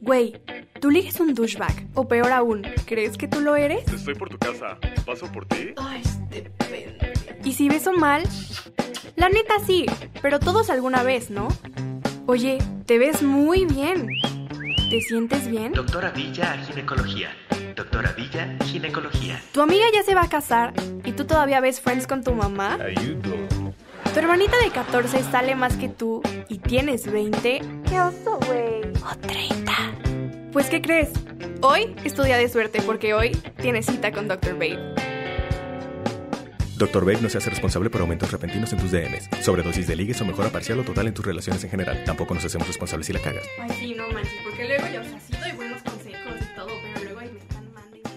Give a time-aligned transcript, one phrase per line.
[0.00, 0.40] Güey,
[0.80, 1.88] tú ligas un douchebag.
[1.94, 3.86] O peor aún, ¿crees que tú lo eres?
[3.92, 4.78] Estoy por tu casa.
[5.04, 5.74] ¿Paso por ti?
[5.76, 7.12] Ay, depende.
[7.44, 8.22] ¿Y si beso mal?
[9.16, 9.84] La neta sí,
[10.22, 11.48] pero todos alguna vez, ¿no?
[12.26, 14.08] Oye, te ves muy bien.
[14.88, 15.72] ¿Te sientes bien?
[15.72, 17.28] Doctora Villa, ginecología.
[17.76, 19.40] Doctora Villa, ginecología.
[19.52, 20.72] Tu amiga ya se va a casar
[21.04, 22.78] y tú todavía ves Friends con tu mamá.
[22.82, 23.59] Ayudo.
[24.12, 27.62] Tu hermanita de 14 sale más que tú y tienes 20.
[27.88, 28.82] ¡Qué oso, güey!
[29.04, 29.72] O 30.
[30.52, 31.10] Pues, ¿qué crees?
[31.62, 34.54] Hoy es tu día de suerte porque hoy tienes cita con Dr.
[34.54, 34.94] Babe.
[36.76, 37.04] Dr.
[37.04, 40.24] Babe no se hace responsable por aumentos repentinos en tus DMs, sobredosis de ligues o
[40.24, 42.02] mejora parcial o total en tus relaciones en general.
[42.04, 43.44] Tampoco nos hacemos responsables si la cagas.
[43.60, 46.70] Ay, sí, no manches, porque luego yo, o sea, sí doy buenos consejos y todo,
[46.94, 48.10] pero luego ahí me están mandando.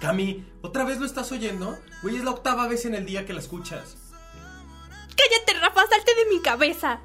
[0.00, 1.78] Cami, ¿otra vez lo estás oyendo?
[2.02, 3.96] Güey, es la octava vez en el día que la escuchas.
[5.16, 5.86] ¡Cállate, Rafa!
[5.86, 7.00] ¡Salte de mi cabeza!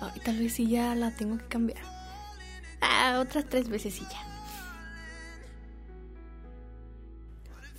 [0.00, 1.82] Ay, tal vez sí ya la tengo que cambiar.
[2.80, 4.28] Ah, otras tres veces y ya.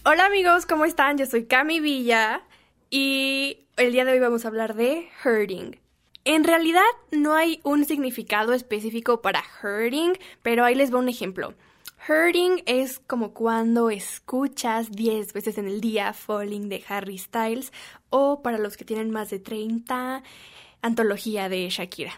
[0.06, 1.18] Hola amigos, ¿cómo están?
[1.18, 2.42] Yo soy Cami Villa
[2.90, 5.80] y el día de hoy vamos a hablar de hurting.
[6.26, 11.54] En realidad no hay un significado específico para hurting, pero ahí les va un ejemplo.
[12.08, 17.74] Hurting es como cuando escuchas 10 veces en el día Falling de Harry Styles
[18.10, 20.24] o para los que tienen más de 30,
[20.82, 22.14] Antología de Shakira.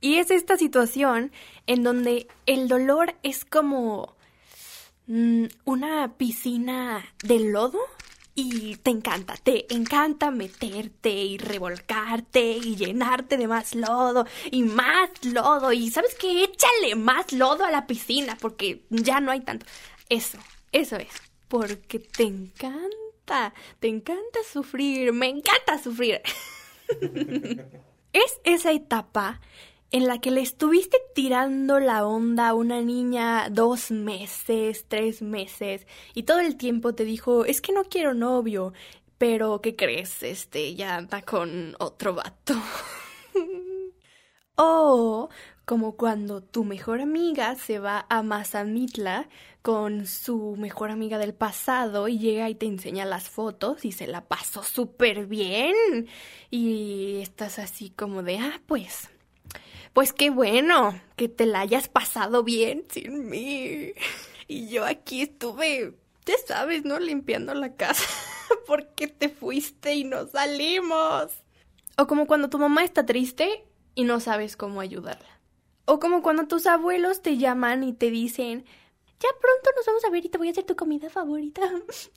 [0.00, 1.32] Y es esta situación
[1.66, 4.14] en donde el dolor es como
[5.06, 7.80] mm, una piscina de lodo
[8.34, 15.10] y te encanta, te encanta meterte y revolcarte y llenarte de más lodo y más
[15.22, 19.66] lodo y sabes qué, échale más lodo a la piscina porque ya no hay tanto.
[20.08, 20.38] Eso,
[20.72, 21.12] eso es,
[21.46, 26.20] porque te encanta, te encanta sufrir, me encanta sufrir.
[28.12, 29.40] es esa etapa
[29.90, 35.86] en la que le estuviste tirando la onda a una niña dos meses, tres meses,
[36.14, 38.72] y todo el tiempo te dijo, es que no quiero novio,
[39.18, 40.22] pero ¿qué crees?
[40.22, 42.54] Este ya anda con otro vato.
[44.56, 45.28] o
[45.64, 49.28] como cuando tu mejor amiga se va a Mazamitla
[49.62, 54.06] con su mejor amiga del pasado y llega y te enseña las fotos y se
[54.06, 56.06] la pasó súper bien.
[56.50, 59.08] Y estás así como de, ah, pues,
[59.94, 63.92] pues qué bueno que te la hayas pasado bien sin mí.
[64.46, 65.94] Y yo aquí estuve,
[66.26, 66.98] ya sabes, ¿no?
[66.98, 68.04] Limpiando la casa
[68.66, 71.32] porque te fuiste y no salimos.
[71.96, 75.40] O como cuando tu mamá está triste y no sabes cómo ayudarla.
[75.86, 78.64] O como cuando tus abuelos te llaman y te dicen,
[79.20, 81.62] ya pronto nos vamos a ver y te voy a hacer tu comida favorita.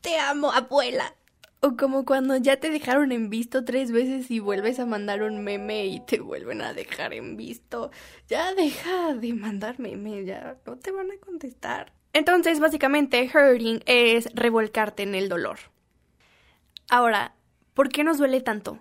[0.01, 1.15] Te amo, abuela.
[1.59, 5.43] O como cuando ya te dejaron en visto tres veces y vuelves a mandar un
[5.43, 7.89] meme y te vuelven a dejar en visto.
[8.27, 11.93] Ya deja de mandar meme, ya no te van a contestar.
[12.13, 15.57] Entonces, básicamente, hurting es revolcarte en el dolor.
[16.89, 17.35] Ahora,
[17.73, 18.79] ¿por qué nos duele tanto?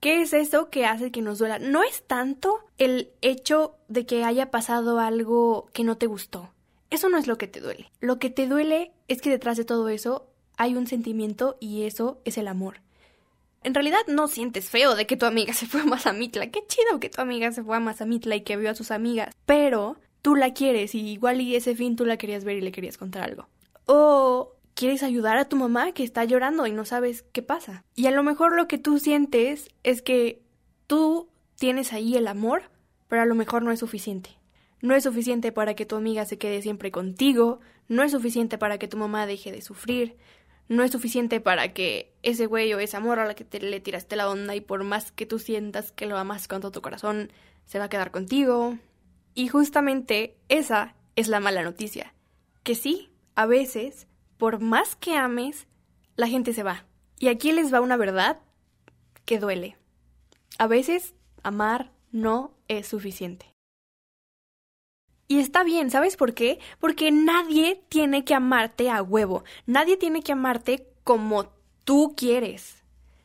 [0.00, 1.58] ¿Qué es eso que hace que nos duela?
[1.58, 6.52] No es tanto el hecho de que haya pasado algo que no te gustó.
[6.90, 7.90] Eso no es lo que te duele.
[8.00, 12.20] Lo que te duele es que detrás de todo eso hay un sentimiento y eso
[12.24, 12.80] es el amor.
[13.62, 16.50] En realidad no sientes feo de que tu amiga se fue a Mazamitla.
[16.50, 19.34] Qué chido que tu amiga se fue a Mazamitla y que vio a sus amigas.
[19.46, 22.72] Pero tú la quieres y igual y ese fin tú la querías ver y le
[22.72, 23.48] querías contar algo.
[23.86, 27.84] O quieres ayudar a tu mamá que está llorando y no sabes qué pasa.
[27.94, 30.42] Y a lo mejor lo que tú sientes es que
[30.86, 32.70] tú tienes ahí el amor,
[33.08, 34.30] pero a lo mejor no es suficiente.
[34.80, 38.78] No es suficiente para que tu amiga se quede siempre contigo, no es suficiente para
[38.78, 40.16] que tu mamá deje de sufrir,
[40.68, 43.80] no es suficiente para que ese güey o esa amor a la que te, le
[43.80, 46.82] tiraste la onda y por más que tú sientas que lo amas con todo tu
[46.82, 47.30] corazón,
[47.64, 48.78] se va a quedar contigo.
[49.34, 52.14] Y justamente esa es la mala noticia.
[52.62, 54.06] Que sí, a veces
[54.38, 55.66] por más que ames,
[56.16, 56.84] la gente se va.
[57.18, 58.40] Y aquí les va una verdad
[59.24, 59.76] que duele.
[60.58, 63.53] A veces amar no es suficiente.
[65.26, 66.58] Y está bien, ¿sabes por qué?
[66.78, 69.44] Porque nadie tiene que amarte a huevo.
[69.66, 71.50] Nadie tiene que amarte como
[71.84, 72.82] tú quieres.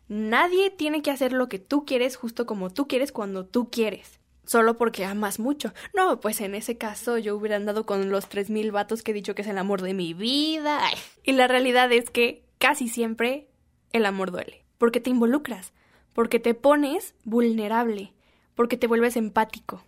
[0.07, 4.19] Nadie tiene que hacer lo que tú quieres justo como tú quieres cuando tú quieres.
[4.45, 5.73] Solo porque amas mucho.
[5.93, 9.35] No, pues en ese caso yo hubiera andado con los 3000 vatos que he dicho
[9.35, 10.79] que es el amor de mi vida.
[11.23, 13.49] Y la realidad es que casi siempre
[13.91, 14.63] el amor duele.
[14.77, 15.73] Porque te involucras.
[16.13, 18.13] Porque te pones vulnerable.
[18.55, 19.83] Porque te vuelves empático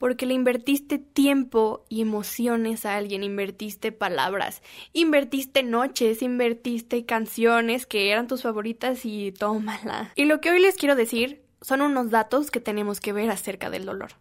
[0.00, 4.62] porque le invertiste tiempo y emociones a alguien, invertiste palabras,
[4.94, 10.10] invertiste noches, invertiste canciones que eran tus favoritas y tómala.
[10.16, 13.68] Y lo que hoy les quiero decir son unos datos que tenemos que ver acerca
[13.68, 14.12] del dolor.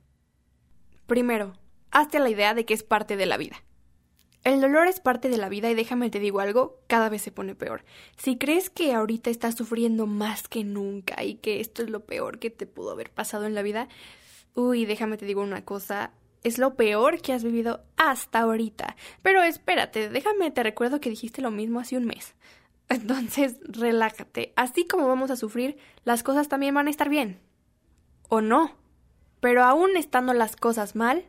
[1.07, 1.53] Primero,
[1.91, 3.63] hazte la idea de que es parte de la vida.
[4.43, 7.31] El dolor es parte de la vida y déjame te digo algo, cada vez se
[7.31, 7.85] pone peor.
[8.17, 12.37] Si crees que ahorita estás sufriendo más que nunca y que esto es lo peor
[12.39, 13.87] que te pudo haber pasado en la vida,
[14.55, 16.11] uy, déjame te digo una cosa,
[16.43, 18.95] es lo peor que has vivido hasta ahorita.
[19.21, 22.35] Pero espérate, déjame te recuerdo que dijiste lo mismo hace un mes.
[22.89, 24.53] Entonces, relájate.
[24.55, 27.39] Así como vamos a sufrir, las cosas también van a estar bien.
[28.29, 28.75] ¿O no?
[29.41, 31.25] Pero aún estando las cosas mal,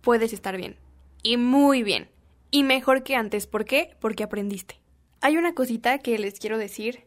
[0.00, 0.76] puedes estar bien.
[1.22, 2.08] Y muy bien.
[2.50, 3.46] Y mejor que antes.
[3.46, 3.96] ¿Por qué?
[4.00, 4.80] Porque aprendiste.
[5.20, 7.04] Hay una cosita que les quiero decir.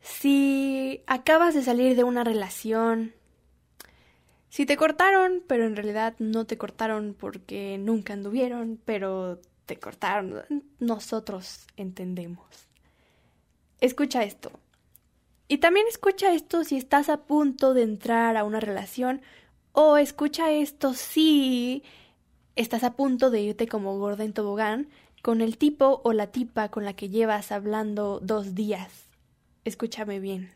[0.00, 3.14] Si acabas de salir de una relación,
[4.54, 10.44] si te cortaron, pero en realidad no te cortaron porque nunca anduvieron, pero te cortaron,
[10.78, 12.46] nosotros entendemos.
[13.80, 14.52] Escucha esto.
[15.48, 19.22] Y también escucha esto si estás a punto de entrar a una relación
[19.72, 21.82] o escucha esto si
[22.54, 24.88] estás a punto de irte como gorda en tobogán
[25.20, 29.06] con el tipo o la tipa con la que llevas hablando dos días.
[29.64, 30.52] Escúchame bien.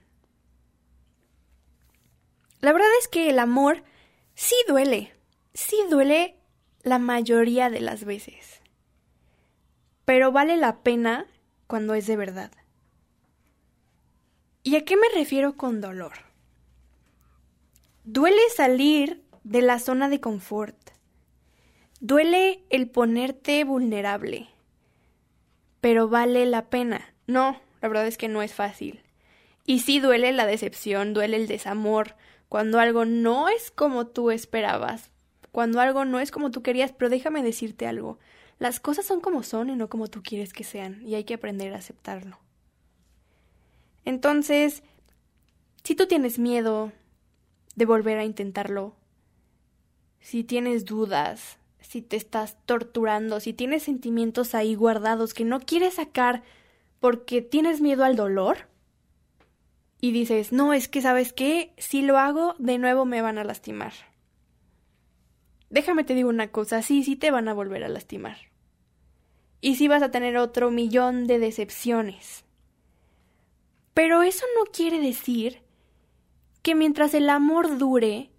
[2.60, 3.84] La verdad es que el amor
[4.34, 5.12] sí duele,
[5.54, 6.36] sí duele
[6.82, 8.60] la mayoría de las veces,
[10.04, 11.26] pero vale la pena
[11.66, 12.50] cuando es de verdad.
[14.64, 16.12] ¿Y a qué me refiero con dolor?
[18.04, 20.76] Duele salir de la zona de confort.
[22.00, 24.48] Duele el ponerte vulnerable.
[25.80, 27.14] Pero vale la pena.
[27.26, 29.02] No, la verdad es que no es fácil.
[29.64, 32.16] Y sí duele la decepción, duele el desamor,
[32.48, 35.10] cuando algo no es como tú esperabas,
[35.52, 38.18] cuando algo no es como tú querías, pero déjame decirte algo.
[38.58, 41.34] Las cosas son como son y no como tú quieres que sean, y hay que
[41.34, 42.38] aprender a aceptarlo.
[44.04, 44.82] Entonces,
[45.84, 46.92] si tú tienes miedo
[47.76, 48.94] de volver a intentarlo,
[50.20, 55.94] si tienes dudas, si te estás torturando, si tienes sentimientos ahí guardados que no quieres
[55.94, 56.42] sacar
[57.00, 58.68] porque tienes miedo al dolor,
[60.00, 63.44] y dices, no, es que sabes qué, si lo hago, de nuevo me van a
[63.44, 63.92] lastimar.
[65.70, 68.38] Déjame te digo una cosa, sí, sí te van a volver a lastimar.
[69.60, 72.44] Y sí vas a tener otro millón de decepciones.
[73.92, 75.62] Pero eso no quiere decir
[76.62, 78.30] que mientras el amor dure,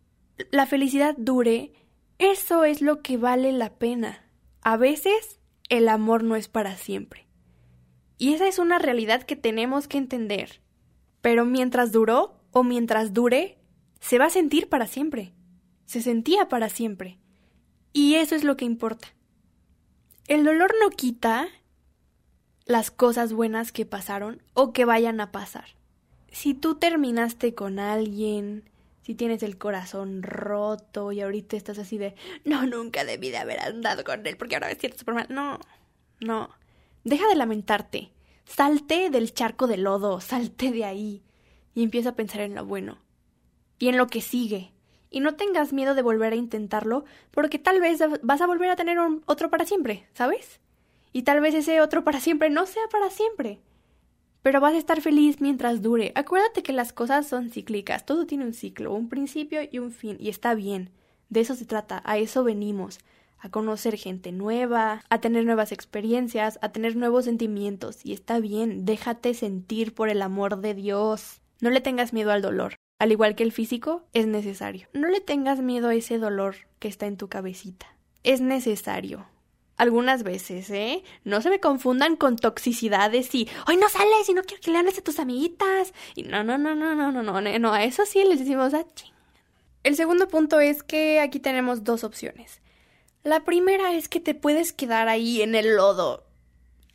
[0.51, 1.73] la felicidad dure,
[2.17, 4.25] eso es lo que vale la pena.
[4.61, 7.27] A veces el amor no es para siempre.
[8.17, 10.61] Y esa es una realidad que tenemos que entender.
[11.21, 13.57] Pero mientras duró o mientras dure,
[13.99, 15.33] se va a sentir para siempre.
[15.85, 17.19] Se sentía para siempre.
[17.93, 19.09] Y eso es lo que importa.
[20.27, 21.47] El dolor no quita
[22.65, 25.65] las cosas buenas que pasaron o que vayan a pasar.
[26.31, 28.69] Si tú terminaste con alguien,
[29.01, 32.13] si tienes el corazón roto y ahorita estás así de,
[32.45, 35.25] no, nunca debí de haber andado con él porque ahora me siento súper mal.
[35.29, 35.59] No,
[36.19, 36.51] no.
[37.03, 38.11] Deja de lamentarte.
[38.49, 41.21] Salte del charco de lodo, salte de ahí
[41.75, 42.97] y empieza a pensar en lo bueno
[43.77, 44.73] y en lo que sigue.
[45.11, 48.75] Y no tengas miedo de volver a intentarlo, porque tal vez vas a volver a
[48.75, 48.97] tener
[49.27, 50.59] otro para siempre, ¿sabes?
[51.13, 53.59] Y tal vez ese otro para siempre no sea para siempre.
[54.41, 56.11] Pero vas a estar feliz mientras dure.
[56.15, 60.17] Acuérdate que las cosas son cíclicas, todo tiene un ciclo, un principio y un fin,
[60.19, 60.89] y está bien.
[61.29, 62.97] De eso se trata, a eso venimos
[63.39, 67.99] a conocer gente nueva, a tener nuevas experiencias, a tener nuevos sentimientos.
[68.03, 71.41] Y está bien, déjate sentir por el amor de Dios.
[71.61, 72.75] No le tengas miedo al dolor.
[72.99, 74.89] Al igual que el físico, es necesario.
[74.93, 77.87] No le tengas miedo a ese dolor que está en tu cabecita.
[78.23, 79.25] Es necesario.
[79.77, 81.03] Algunas veces, ¿eh?
[81.23, 84.77] No se me confundan con toxicidades y hoy no sales y no quiero que le
[84.77, 85.93] hables a tus amiguitas.
[86.15, 88.79] Y no, no, no, no, no, no, no, no, a eso sí les decimos a
[88.79, 89.13] ah, ching.
[89.83, 92.61] El segundo punto es que aquí tenemos dos opciones.
[93.29, 96.25] La primera es que te puedes quedar ahí en el lodo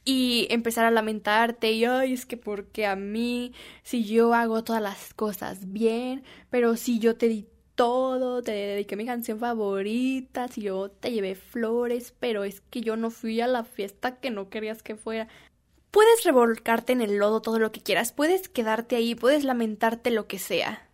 [0.04, 3.52] y empezar a lamentarte y ay, es que porque a mí
[3.84, 8.96] si yo hago todas las cosas bien, pero si yo te di todo, te dediqué
[8.96, 13.46] mi canción favorita, si yo te llevé flores, pero es que yo no fui a
[13.46, 15.28] la fiesta que no querías que fuera.
[15.92, 20.26] Puedes revolcarte en el lodo todo lo que quieras, puedes quedarte ahí, puedes lamentarte lo
[20.26, 20.88] que sea.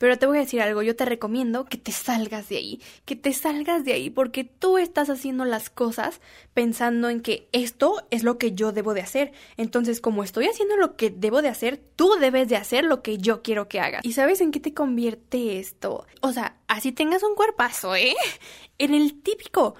[0.00, 3.16] Pero te voy a decir algo, yo te recomiendo que te salgas de ahí, que
[3.16, 6.22] te salgas de ahí, porque tú estás haciendo las cosas
[6.54, 9.32] pensando en que esto es lo que yo debo de hacer.
[9.58, 13.18] Entonces, como estoy haciendo lo que debo de hacer, tú debes de hacer lo que
[13.18, 14.00] yo quiero que hagas.
[14.02, 16.06] ¿Y sabes en qué te convierte esto?
[16.22, 18.16] O sea, así tengas un cuerpazo, ¿eh?
[18.78, 19.74] En el típico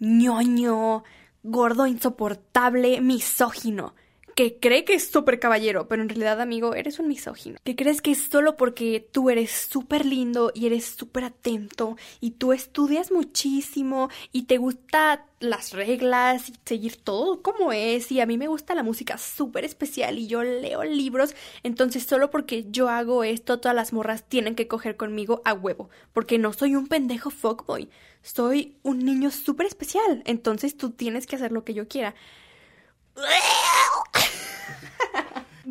[0.00, 1.04] ñoño,
[1.44, 3.94] gordo, insoportable, misógino
[4.40, 7.58] que cree que es súper caballero, pero en realidad, amigo, eres un misógino.
[7.62, 12.30] Que crees que es solo porque tú eres súper lindo y eres súper atento y
[12.30, 18.26] tú estudias muchísimo y te gusta las reglas y seguir todo como es y a
[18.26, 22.88] mí me gusta la música súper especial y yo leo libros, entonces solo porque yo
[22.88, 26.88] hago esto todas las morras tienen que coger conmigo a huevo, porque no soy un
[26.88, 27.90] pendejo fuckboy,
[28.22, 32.14] soy un niño súper especial, entonces tú tienes que hacer lo que yo quiera.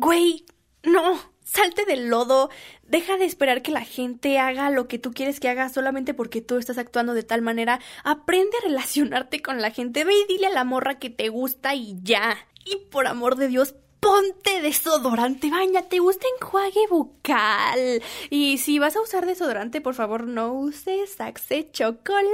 [0.00, 0.46] Güey,
[0.82, 2.48] no, salte del lodo,
[2.84, 6.40] deja de esperar que la gente haga lo que tú quieres que haga solamente porque
[6.40, 7.80] tú estás actuando de tal manera.
[8.02, 11.74] Aprende a relacionarte con la gente, ve y dile a la morra que te gusta
[11.74, 12.38] y ya.
[12.64, 18.02] Y por amor de Dios, ponte desodorante, bañate, usa enjuague bucal.
[18.30, 22.30] Y si vas a usar desodorante, por favor no uses Axe Chocolate.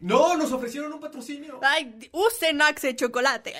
[0.00, 1.58] No, nos ofrecieron un patrocinio.
[1.62, 3.54] Ay, usen Axe Chocolate.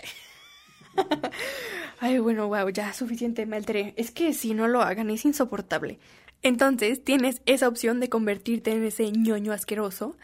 [2.01, 3.95] Ay, bueno, wow, ya suficiente, me alteré.
[3.97, 5.99] Es que si no lo hagan es insoportable.
[6.43, 10.17] Entonces tienes esa opción de convertirte en ese ñoño asqueroso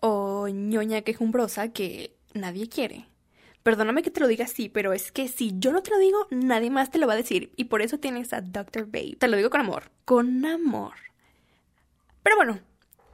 [0.00, 3.06] o ñoña quejumbrosa que nadie quiere.
[3.62, 6.26] Perdóname que te lo diga así, pero es que si yo no te lo digo,
[6.30, 7.52] nadie más te lo va a decir.
[7.56, 8.86] Y por eso tienes a Dr.
[8.86, 9.16] Babe.
[9.18, 9.90] Te lo digo con amor.
[10.06, 10.94] Con amor.
[12.22, 12.60] Pero bueno,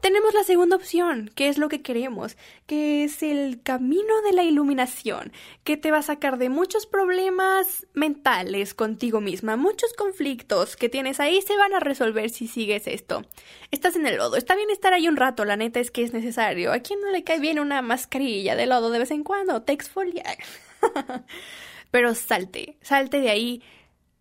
[0.07, 2.37] tenemos la segunda opción, que es lo que queremos,
[2.69, 5.33] que es el camino de la iluminación,
[5.65, 11.19] que te va a sacar de muchos problemas mentales contigo misma, muchos conflictos que tienes
[11.19, 13.25] ahí se van a resolver si sigues esto.
[13.73, 16.13] Estás en el lodo, está bien estar ahí un rato, la neta es que es
[16.13, 16.73] necesario.
[16.73, 19.63] ¿A quién no le cae bien una mascarilla de lodo de vez en cuando?
[19.63, 20.23] Te exfolia.
[21.91, 23.61] Pero salte, salte de ahí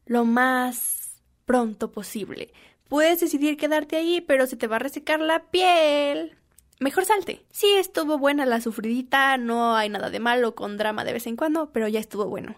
[0.07, 2.51] lo más pronto posible.
[2.87, 6.37] Puedes decidir quedarte ahí, pero se te va a resecar la piel.
[6.79, 7.45] Mejor salte.
[7.51, 11.35] Sí, estuvo buena la sufridita, no hay nada de malo con drama de vez en
[11.35, 12.55] cuando, pero ya estuvo bueno.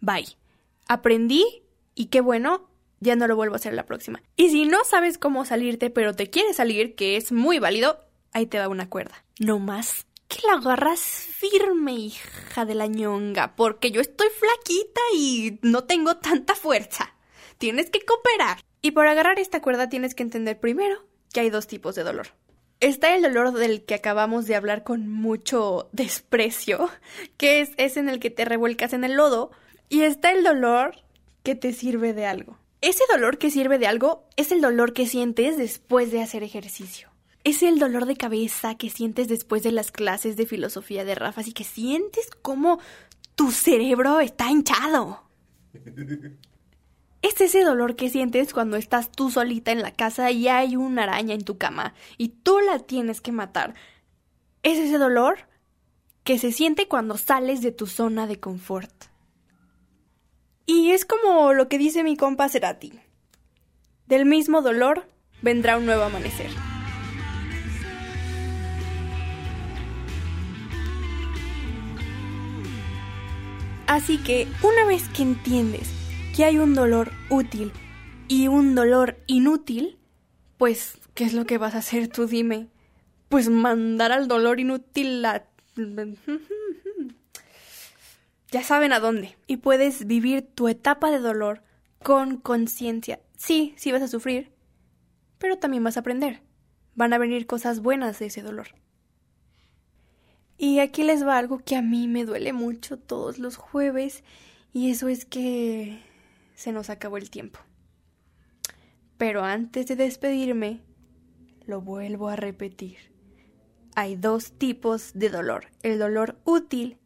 [0.00, 0.36] Bye.
[0.88, 1.62] Aprendí
[1.94, 2.68] y qué bueno,
[2.98, 4.22] ya no lo vuelvo a hacer la próxima.
[4.36, 8.00] Y si no sabes cómo salirte, pero te quieres salir, que es muy válido,
[8.32, 9.24] ahí te va una cuerda.
[9.38, 15.58] No más que la agarras firme, hija de la ñonga, porque yo estoy flaquita y
[15.62, 17.14] no tengo tanta fuerza.
[17.58, 18.58] Tienes que cooperar.
[18.82, 22.28] Y por agarrar esta cuerda tienes que entender primero que hay dos tipos de dolor.
[22.80, 26.88] Está el dolor del que acabamos de hablar con mucho desprecio,
[27.36, 29.50] que es ese en el que te revuelcas en el lodo,
[29.90, 30.96] y está el dolor
[31.42, 32.58] que te sirve de algo.
[32.80, 37.10] Ese dolor que sirve de algo es el dolor que sientes después de hacer ejercicio.
[37.44, 41.42] Es el dolor de cabeza que sientes después de las clases de filosofía de Rafa
[41.44, 42.80] y que sientes como
[43.34, 45.22] tu cerebro está hinchado.
[47.22, 51.02] Es ese dolor que sientes cuando estás tú solita en la casa y hay una
[51.02, 53.74] araña en tu cama y tú la tienes que matar.
[54.62, 55.40] Es ese dolor
[56.24, 58.90] que se siente cuando sales de tu zona de confort.
[60.64, 62.98] Y es como lo que dice mi compa Cerati.
[64.06, 65.06] Del mismo dolor
[65.42, 66.50] vendrá un nuevo amanecer.
[73.86, 75.99] Así que una vez que entiendes
[76.40, 77.70] que hay un dolor útil
[78.26, 79.98] y un dolor inútil,
[80.56, 82.26] pues, ¿qué es lo que vas a hacer tú?
[82.26, 82.68] Dime.
[83.28, 85.44] Pues mandar al dolor inútil a...
[88.50, 89.36] Ya saben a dónde.
[89.48, 91.62] Y puedes vivir tu etapa de dolor
[92.02, 93.20] con conciencia.
[93.36, 94.50] Sí, sí vas a sufrir,
[95.36, 96.40] pero también vas a aprender.
[96.94, 98.68] Van a venir cosas buenas de ese dolor.
[100.56, 104.24] Y aquí les va algo que a mí me duele mucho todos los jueves,
[104.72, 106.08] y eso es que
[106.60, 107.58] se nos acabó el tiempo.
[109.16, 110.82] Pero antes de despedirme,
[111.64, 112.98] lo vuelvo a repetir.
[113.94, 116.98] Hay dos tipos de dolor, el dolor útil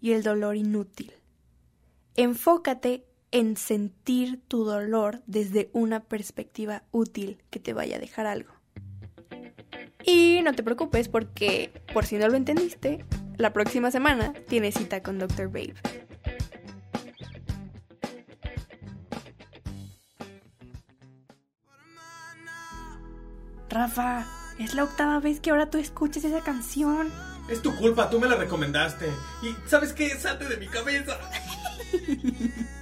[0.00, 1.12] y el dolor inútil.
[2.14, 8.52] Enfócate en sentir tu dolor desde una perspectiva útil que te vaya a dejar algo.
[10.04, 13.04] Y no te preocupes porque, por si no lo entendiste,
[13.38, 15.48] la próxima semana tienes cita con Dr.
[15.48, 15.74] Babe.
[23.70, 24.26] Rafa,
[24.58, 27.08] es la octava vez que ahora tú escuchas esa canción.
[27.48, 29.06] Es tu culpa, tú me la recomendaste.
[29.42, 30.10] Y ¿sabes qué?
[30.10, 31.16] Salte de mi cabeza.